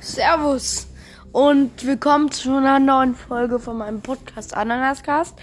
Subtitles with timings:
[0.00, 0.86] Servus
[1.32, 5.36] und willkommen zu einer neuen Folge von meinem Podcast Ananascast.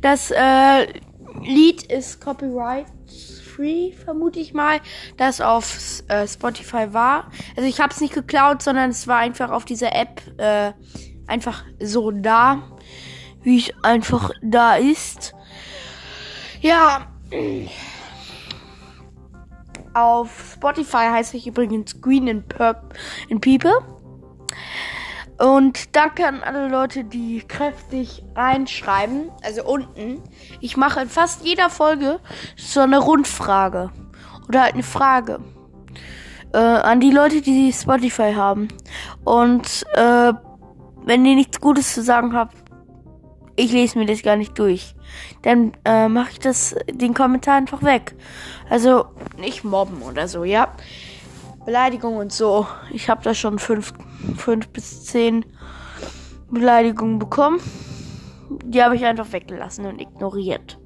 [0.00, 0.86] Das äh,
[1.42, 2.86] Lied ist copyright
[3.60, 4.80] free, vermute ich mal,
[5.16, 7.30] das auf äh, Spotify war.
[7.56, 10.72] Also ich habe es nicht geklaut, sondern es war einfach auf dieser App äh,
[11.26, 12.62] einfach so da,
[13.42, 15.34] wie es einfach da ist.
[16.60, 17.06] Ja.
[19.92, 22.94] Auf Spotify heiße ich übrigens Green and, Purp
[23.30, 23.99] and People.
[25.38, 29.30] Und danke an alle Leute, die kräftig reinschreiben.
[29.42, 30.22] Also unten.
[30.60, 32.20] Ich mache in fast jeder Folge
[32.56, 33.90] so eine Rundfrage.
[34.48, 35.40] Oder halt eine Frage.
[36.52, 38.68] Äh, an die Leute, die Spotify haben.
[39.24, 40.32] Und äh,
[41.04, 42.54] wenn ihr nichts Gutes zu sagen habt,
[43.56, 44.94] ich lese mir das gar nicht durch.
[45.42, 48.14] Dann äh, mache ich das den Kommentar einfach weg.
[48.68, 49.06] Also
[49.38, 50.68] nicht mobben oder so, ja.
[51.64, 52.66] Beleidigung und so.
[52.90, 53.92] Ich habe da schon fünf,
[54.36, 55.44] fünf bis zehn
[56.50, 57.60] Beleidigungen bekommen.
[58.64, 60.78] Die habe ich einfach weggelassen und ignoriert.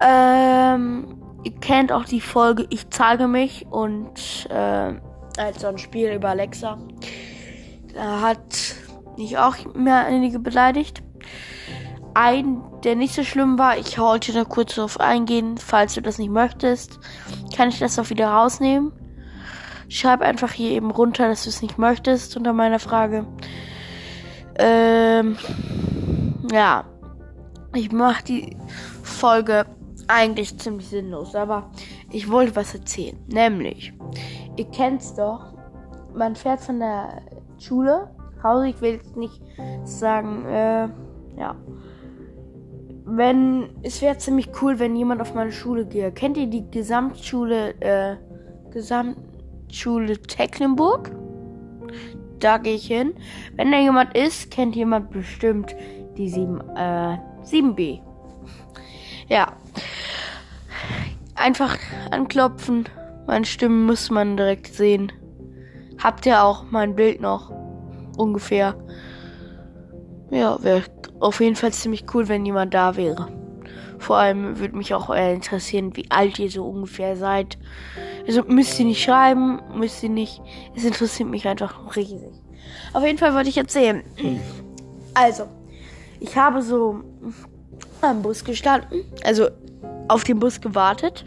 [0.00, 4.94] Ähm, ihr kennt auch die Folge Ich zeige mich und äh,
[5.38, 6.78] als so ein Spiel über Alexa.
[7.94, 8.74] Da hat
[9.16, 11.02] mich auch mehr einige beleidigt.
[12.14, 15.56] Ein, der nicht so schlimm war, ich wollte da kurz drauf eingehen.
[15.56, 16.98] Falls du das nicht möchtest,
[17.56, 18.92] kann ich das auch wieder rausnehmen.
[19.92, 23.26] Schreib einfach hier eben runter, dass du es nicht möchtest unter meiner Frage.
[24.58, 25.36] Ähm,
[26.52, 26.84] ja.
[27.74, 28.56] Ich mache die
[29.02, 29.64] Folge
[30.08, 31.70] eigentlich ziemlich sinnlos, aber
[32.10, 33.18] ich wollte was erzählen.
[33.28, 33.94] Nämlich,
[34.56, 35.54] ihr kennt's doch,
[36.14, 37.22] man fährt von der
[37.58, 38.10] Schule
[38.42, 39.40] Hause, ich will jetzt nicht
[39.84, 40.88] sagen, äh,
[41.38, 41.56] ja.
[43.04, 46.12] Wenn, es wäre ziemlich cool, wenn jemand auf meine Schule gehe.
[46.12, 48.16] Kennt ihr die Gesamtschule, äh,
[48.70, 49.16] Gesamt,
[49.72, 51.10] Schule Tecklenburg.
[52.38, 53.14] Da gehe ich hin.
[53.56, 55.74] Wenn da jemand ist, kennt jemand bestimmt
[56.16, 58.00] die 7, äh, 7b.
[59.28, 59.52] Ja.
[61.34, 61.76] Einfach
[62.10, 62.88] anklopfen.
[63.26, 65.10] Meine Stimme muss man direkt sehen.
[65.98, 67.50] Habt ihr auch mein Bild noch?
[68.16, 68.74] Ungefähr.
[70.30, 70.82] Ja, wäre
[71.20, 73.41] auf jeden Fall ziemlich cool, wenn jemand da wäre.
[73.98, 77.58] Vor allem würde mich auch interessieren, wie alt ihr so ungefähr seid.
[78.26, 80.40] Also müsst ihr nicht schreiben, müsst ihr nicht.
[80.74, 82.32] Es interessiert mich einfach riesig.
[82.92, 84.02] Auf jeden Fall wollte ich erzählen.
[85.14, 85.44] Also,
[86.20, 87.00] ich habe so
[88.00, 89.48] am Bus gestanden, also
[90.08, 91.24] auf den Bus gewartet.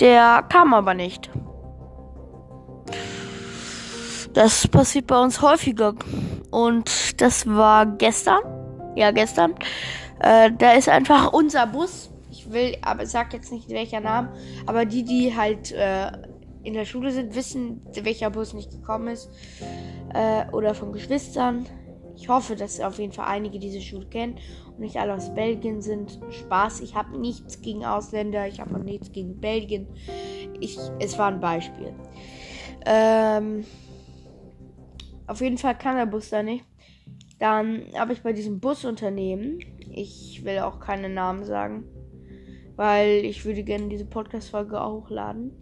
[0.00, 1.30] Der kam aber nicht.
[4.34, 5.94] Das passiert bei uns häufiger.
[6.50, 8.40] Und das war gestern.
[8.94, 9.54] Ja, gestern.
[10.20, 12.10] Äh, da ist einfach unser Bus
[12.52, 14.32] will, aber sag jetzt nicht welcher Name,
[14.66, 16.10] aber die, die halt äh,
[16.62, 19.30] in der Schule sind, wissen, welcher Bus nicht gekommen ist.
[20.14, 21.66] Äh, oder von Geschwistern.
[22.16, 25.82] Ich hoffe, dass auf jeden Fall einige diese Schule kennen und nicht alle aus Belgien
[25.82, 26.18] sind.
[26.30, 29.86] Spaß, ich habe nichts gegen Ausländer, ich habe auch nichts gegen Belgien.
[30.60, 31.94] Ich, es war ein Beispiel.
[32.84, 33.64] Ähm,
[35.26, 36.64] auf jeden Fall kann der Bus da nicht.
[37.38, 39.60] Dann habe ich bei diesem Busunternehmen,
[39.90, 41.84] ich will auch keine Namen sagen,
[42.76, 45.52] weil ich würde gerne diese Podcast-Folge hochladen,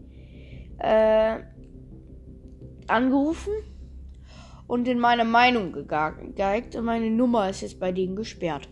[0.79, 1.39] äh,
[2.89, 3.53] angerufen
[4.67, 8.69] und in meine Meinung gegeigt und meine Nummer ist jetzt bei denen gesperrt.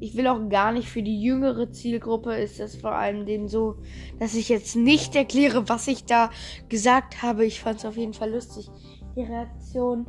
[0.00, 3.76] Ich will auch gar nicht für die jüngere Zielgruppe ist das vor allem denen so,
[4.18, 6.30] dass ich jetzt nicht erkläre, was ich da
[6.68, 7.46] gesagt habe.
[7.46, 8.68] Ich fand es auf jeden Fall lustig.
[9.14, 10.06] Die Reaktion.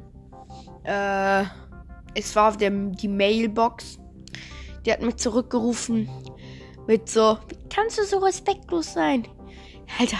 [0.84, 1.44] Äh,
[2.16, 4.00] es war auf der die Mailbox
[4.85, 6.09] die hat mich zurückgerufen
[6.88, 9.25] mit so, wie kannst du so respektlos sein?
[10.00, 10.18] Alter,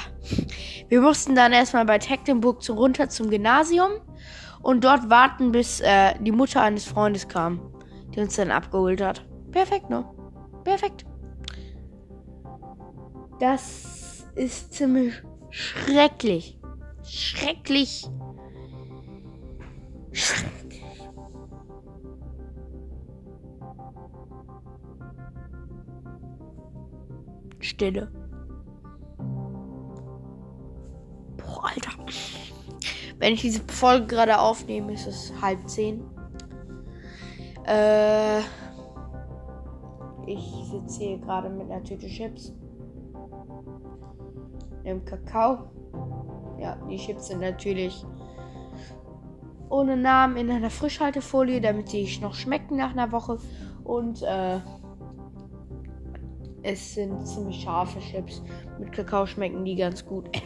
[0.88, 3.92] wir mussten dann erstmal bei Tecklenburg runter zum Gymnasium
[4.62, 7.60] und dort warten, bis äh, die Mutter eines Freundes kam,
[8.14, 9.26] die uns dann abgeholt hat.
[9.52, 10.06] Perfekt, ne?
[10.64, 11.06] Perfekt.
[13.40, 15.14] Das ist ziemlich
[15.50, 16.58] schrecklich.
[17.06, 18.08] Schrecklich.
[20.14, 20.84] Schrecklich.
[27.60, 28.12] Stille.
[31.38, 31.92] Boah, Alter.
[33.18, 36.04] Wenn ich diese Folge gerade aufnehme, ist es halb zehn.
[37.66, 38.40] Äh,
[40.28, 42.54] ich sitze hier gerade mit einer Tüte Chips.
[44.84, 45.70] Im Kakao.
[46.60, 48.06] Ja, die Chips sind natürlich
[49.74, 53.40] ohne Namen in einer Frischhaltefolie, damit die noch schmecken nach einer Woche.
[53.84, 54.60] Und äh,
[56.62, 58.44] es sind ziemlich scharfe Chips.
[58.80, 60.30] Mit Kakao schmecken die ganz gut.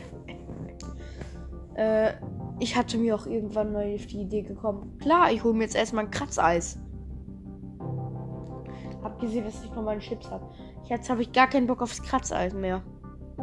[1.76, 2.14] Äh,
[2.58, 4.98] ich hatte mir auch irgendwann mal auf die Idee gekommen.
[4.98, 6.80] Klar, ich hole mir jetzt erstmal ein Kratzeis.
[9.04, 10.44] Hab gesehen, dass ich noch meine Chips habe.
[10.86, 12.82] Jetzt habe ich gar keinen Bock aufs Kratzeis mehr.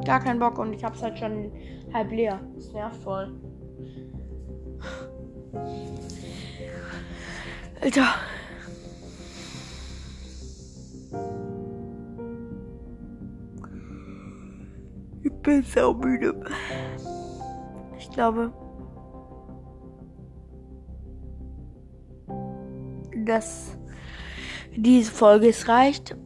[0.04, 1.52] Gar keinen Bock und ich hab's halt schon
[1.92, 2.40] halb leer.
[2.56, 3.32] Das nervt voll.
[7.84, 8.14] Alter.
[15.22, 16.34] Ich bin so müde.
[17.98, 18.50] Ich glaube,
[23.26, 23.76] dass
[24.74, 26.16] diese Folge es reicht.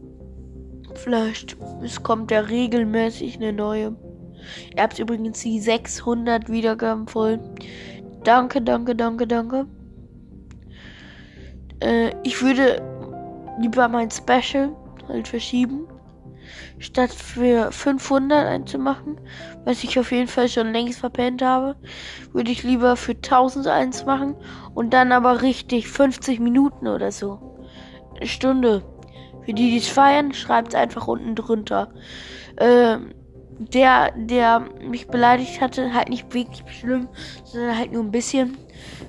[0.95, 3.97] Vielleicht es kommt ja regelmäßig eine neue.
[4.77, 7.41] Ihr habt übrigens die 600 Wiedergaben voll.
[8.23, 9.67] Danke, danke, danke, danke.
[11.81, 12.83] Äh, ich würde
[13.61, 14.75] lieber mein Special
[15.09, 15.89] halt verschieben
[16.79, 19.21] statt für 500 einzumachen,
[19.65, 21.77] was ich auf jeden Fall schon längst verpennt habe,
[22.33, 24.35] würde ich lieber für 1000 eins machen
[24.75, 27.41] und dann aber richtig 50 Minuten oder so.
[28.17, 28.83] Eine Stunde.
[29.45, 31.89] Für die, die es feiern, schreibt es einfach unten drunter.
[32.59, 33.15] Ähm,
[33.59, 37.09] der, der mich beleidigt hatte, halt nicht wirklich schlimm,
[37.45, 38.57] sondern halt nur ein bisschen.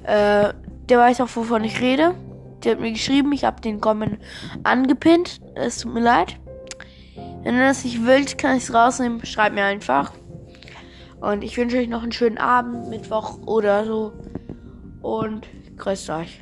[0.04, 0.54] Äh,
[0.90, 2.16] der weiß auch, wovon ich rede.
[2.64, 4.20] Der hat mir geschrieben, ich habe den Comment
[4.64, 5.40] angepinnt.
[5.56, 6.38] Es tut mir leid.
[7.44, 9.26] Wenn ihr das nicht wollt, kann ich es rausnehmen.
[9.26, 10.12] Schreibt mir einfach.
[11.22, 14.14] Und ich wünsche euch noch einen schönen Abend, Mittwoch oder so.
[15.02, 15.48] Und
[15.78, 16.42] grüßt euch.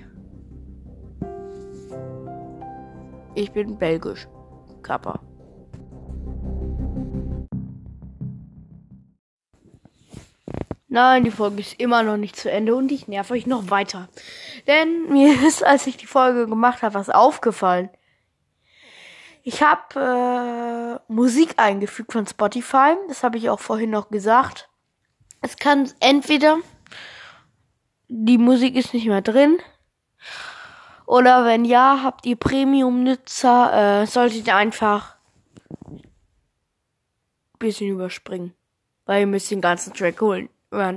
[3.35, 4.27] Ich bin belgisch.
[4.81, 5.19] Kappa.
[10.97, 14.09] Nein, die Folge ist immer noch nicht zu Ende und ich nerv euch noch weiter.
[14.65, 17.91] Denn mir ist, als ich die Folge gemacht habe, was aufgefallen.
[19.43, 22.95] Ich habe äh, Musik eingefügt von Spotify.
[23.09, 24.69] Das habe ich auch vorhin noch gesagt.
[25.41, 26.57] Es kann entweder
[28.07, 29.59] die Musik ist nicht mehr drin.
[31.05, 35.15] Oder wenn ja, habt ihr Premium-Nutzer, äh, solltet ihr einfach
[35.93, 36.01] ein
[37.59, 38.55] bisschen überspringen.
[39.05, 40.49] Weil ihr müsst den ganzen Track holen.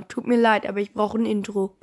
[0.07, 1.77] Tut mir leid, aber ich brauche ein Intro.